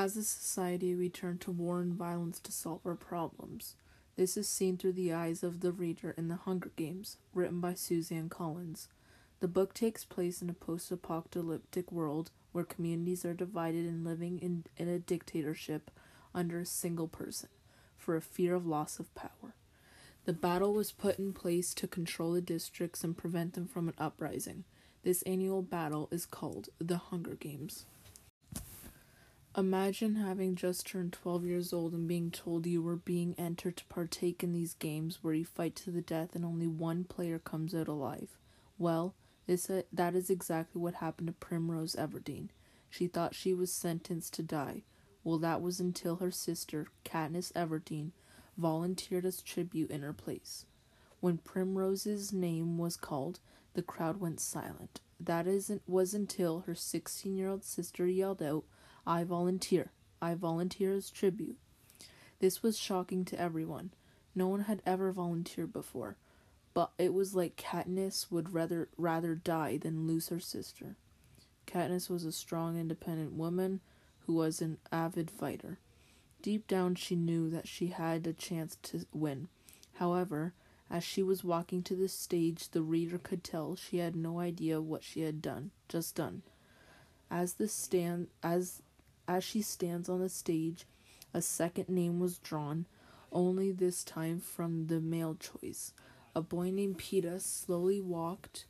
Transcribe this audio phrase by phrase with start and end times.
[0.00, 3.74] As a society, we turn to war and violence to solve our problems.
[4.14, 7.74] This is seen through the eyes of the reader in The Hunger Games, written by
[7.74, 8.86] Suzanne Collins.
[9.40, 14.38] The book takes place in a post apocalyptic world where communities are divided and living
[14.38, 15.90] in, in a dictatorship
[16.32, 17.48] under a single person
[17.96, 19.56] for a fear of loss of power.
[20.26, 23.94] The battle was put in place to control the districts and prevent them from an
[23.98, 24.62] uprising.
[25.02, 27.84] This annual battle is called the Hunger Games.
[29.58, 33.84] Imagine having just turned 12 years old and being told you were being entered to
[33.86, 37.74] partake in these games where you fight to the death and only one player comes
[37.74, 38.38] out alive.
[38.78, 39.16] Well,
[39.48, 42.50] this, uh, that is exactly what happened to Primrose Everdeen.
[42.88, 44.84] She thought she was sentenced to die.
[45.24, 48.12] Well, that was until her sister, Katniss Everdeen,
[48.56, 50.66] volunteered as tribute in her place.
[51.18, 53.40] When Primrose's name was called,
[53.74, 55.00] the crowd went silent.
[55.18, 58.62] That isn't, was until her 16 year old sister yelled out,
[59.08, 59.90] I volunteer.
[60.20, 61.56] I volunteer as tribute.
[62.40, 63.92] This was shocking to everyone.
[64.34, 66.18] No one had ever volunteered before,
[66.74, 70.96] but it was like Katniss would rather rather die than lose her sister.
[71.66, 73.80] Katniss was a strong, independent woman
[74.26, 75.78] who was an avid fighter.
[76.42, 79.48] Deep down, she knew that she had a chance to win.
[79.94, 80.52] However,
[80.90, 84.82] as she was walking to the stage, the reader could tell she had no idea
[84.82, 86.42] what she had done, just done.
[87.30, 88.82] As the stand as
[89.28, 90.86] as she stands on the stage,
[91.34, 92.86] a second name was drawn,
[93.30, 95.92] only this time from the male choice.
[96.34, 98.64] A boy named Peeta slowly walked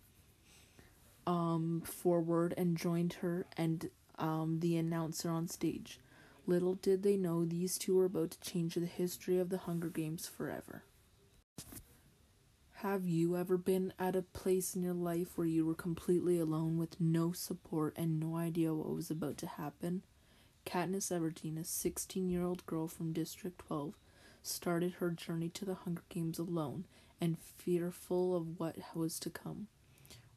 [1.26, 6.00] um, forward and joined her and um, the announcer on stage.
[6.46, 9.90] Little did they know these two were about to change the history of the Hunger
[9.90, 10.82] Games forever.
[12.76, 16.78] Have you ever been at a place in your life where you were completely alone
[16.78, 20.02] with no support and no idea what was about to happen?
[20.68, 23.94] Katniss Everdeen, a 16 year old girl from District 12,
[24.42, 26.84] started her journey to the Hunger Games alone
[27.22, 29.68] and fearful of what was to come.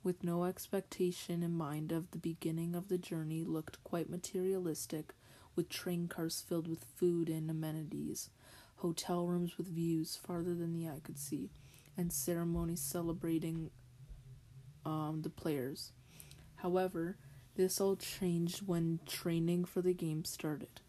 [0.03, 5.13] With no expectation in mind of the beginning of the journey looked quite materialistic,
[5.57, 8.29] with train cars filled with food and amenities,
[8.77, 11.49] hotel rooms with views farther than the eye could see,
[11.97, 13.69] and ceremonies celebrating
[14.85, 15.91] um, the players.
[16.55, 17.17] However,
[17.61, 20.81] this all changed when training for the game started.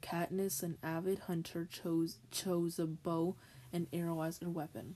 [0.00, 3.36] Katniss, an avid hunter, chose chose a bow
[3.74, 4.94] and arrow as her weapon.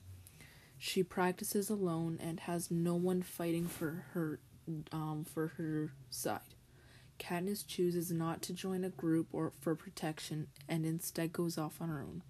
[0.79, 4.39] She practices alone and has no one fighting for her
[4.91, 6.55] um, for her side.
[7.19, 11.89] Katniss chooses not to join a group or for protection and instead goes off on
[11.89, 12.23] her own.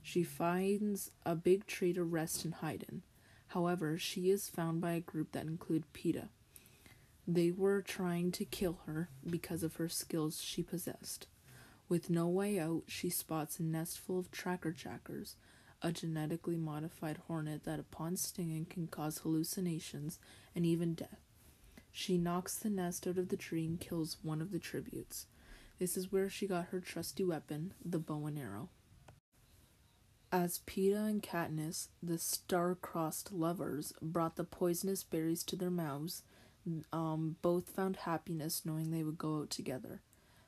[0.00, 3.02] She finds a big tree to rest and hide in.
[3.48, 6.28] However, she is found by a group that include Peeta.
[7.26, 11.26] They were trying to kill her because of her skills she possessed.
[11.88, 15.36] With no way out, she spots a nest full of tracker jackers,
[15.82, 20.18] a genetically modified hornet that, upon stinging, can cause hallucinations
[20.54, 21.20] and even death.
[21.90, 25.26] She knocks the nest out of the tree and kills one of the tributes.
[25.78, 28.70] This is where she got her trusty weapon, the bow and arrow.
[30.30, 36.22] As Peeta and Katniss, the star-crossed lovers, brought the poisonous berries to their mouths,
[36.92, 40.00] um, both found happiness knowing they would go out together.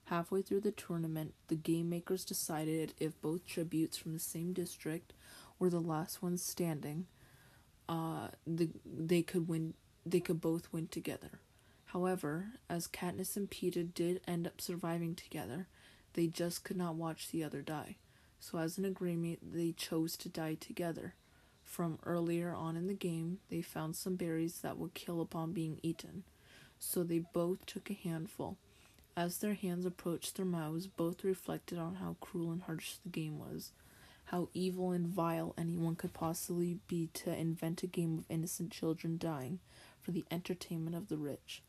[0.06, 5.14] Halfway through the tournament, the game makers decided if both tributes from the same district
[5.58, 7.06] were the last ones standing,
[7.88, 9.74] uh, the, they could win.
[10.06, 11.40] They could both win together.
[11.86, 15.68] However, as Katniss and Peeta did end up surviving together,
[16.12, 17.96] they just could not watch the other die.
[18.38, 21.14] So, as an agreement, they chose to die together.
[21.74, 25.80] From earlier on in the game, they found some berries that would kill upon being
[25.82, 26.22] eaten,
[26.78, 28.56] so they both took a handful.
[29.16, 33.40] As their hands approached their mouths, both reflected on how cruel and harsh the game
[33.40, 33.72] was,
[34.26, 39.18] how evil and vile anyone could possibly be to invent a game of innocent children
[39.18, 39.58] dying
[40.00, 41.60] for the entertainment of the rich.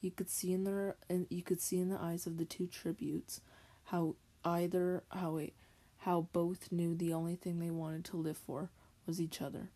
[0.00, 0.96] You could see in their
[1.28, 3.42] you could see in the eyes of the two tributes
[3.84, 4.14] how
[4.46, 5.52] either how it,
[5.98, 8.70] how both knew the only thing they wanted to live for
[9.06, 9.70] was each other.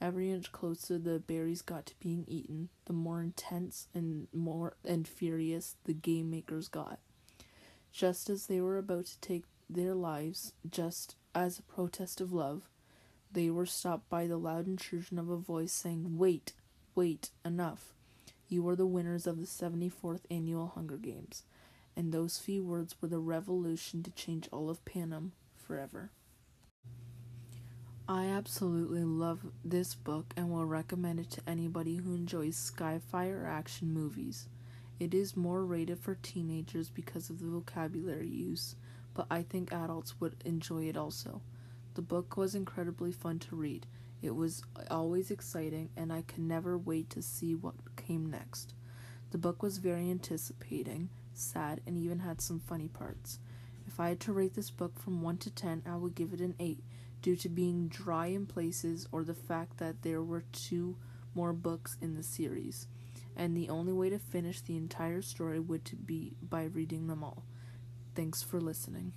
[0.00, 5.06] Every inch closer the berries got to being eaten, the more intense and more and
[5.06, 6.98] furious the game makers got.
[7.92, 12.68] Just as they were about to take their lives, just as a protest of love,
[13.30, 16.52] they were stopped by the loud intrusion of a voice saying, Wait,
[16.94, 17.94] wait, enough.
[18.48, 21.44] You are the winners of the 74th annual Hunger Games.
[21.96, 26.10] And those few words were the revolution to change all of Panem forever.
[28.08, 33.94] I absolutely love this book and will recommend it to anybody who enjoys or action
[33.94, 34.48] movies.
[34.98, 38.74] It is more rated for teenagers because of the vocabulary use,
[39.14, 41.42] but I think adults would enjoy it also.
[41.94, 43.86] The book was incredibly fun to read.
[44.20, 48.74] It was always exciting, and I could never wait to see what came next.
[49.30, 53.38] The book was very anticipating, sad, and even had some funny parts.
[53.86, 56.40] If I had to rate this book from 1 to 10, I would give it
[56.40, 56.82] an 8
[57.22, 60.96] due to being dry in places or the fact that there were two
[61.34, 62.88] more books in the series,
[63.36, 67.44] and the only way to finish the entire story would be by reading them all.
[68.14, 69.12] Thanks for listening.